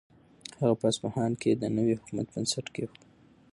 هغه 0.59 0.75
په 0.79 0.85
اصفهان 0.91 1.31
کې 1.41 1.51
د 1.53 1.63
نوي 1.77 1.93
حکومت 1.99 2.27
بنسټ 2.33 2.65
کېښود. 2.75 3.01